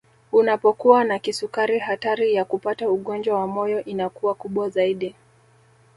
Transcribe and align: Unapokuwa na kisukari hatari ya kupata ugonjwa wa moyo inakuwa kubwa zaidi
Unapokuwa 0.31 1.03
na 1.03 1.19
kisukari 1.19 1.79
hatari 1.79 2.33
ya 2.33 2.45
kupata 2.45 2.89
ugonjwa 2.89 3.39
wa 3.39 3.47
moyo 3.47 3.83
inakuwa 3.83 4.35
kubwa 4.35 4.69
zaidi 4.69 5.15